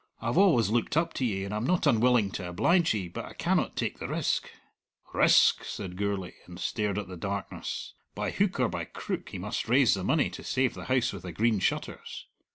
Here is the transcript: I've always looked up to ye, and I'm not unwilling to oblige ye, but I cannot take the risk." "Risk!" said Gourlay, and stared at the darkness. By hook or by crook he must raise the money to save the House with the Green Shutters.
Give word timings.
I've 0.19 0.39
always 0.39 0.71
looked 0.71 0.97
up 0.97 1.13
to 1.13 1.25
ye, 1.25 1.43
and 1.43 1.53
I'm 1.53 1.63
not 1.63 1.85
unwilling 1.85 2.31
to 2.31 2.49
oblige 2.49 2.95
ye, 2.95 3.07
but 3.07 3.23
I 3.25 3.33
cannot 3.33 3.75
take 3.75 3.99
the 3.99 4.07
risk." 4.07 4.49
"Risk!" 5.13 5.63
said 5.63 5.95
Gourlay, 5.95 6.33
and 6.47 6.59
stared 6.59 6.97
at 6.97 7.07
the 7.07 7.15
darkness. 7.15 7.93
By 8.15 8.31
hook 8.31 8.59
or 8.59 8.67
by 8.67 8.85
crook 8.85 9.29
he 9.29 9.37
must 9.37 9.69
raise 9.69 9.93
the 9.93 10.03
money 10.03 10.31
to 10.31 10.43
save 10.43 10.73
the 10.73 10.85
House 10.85 11.13
with 11.13 11.21
the 11.21 11.31
Green 11.31 11.59
Shutters. 11.59 12.25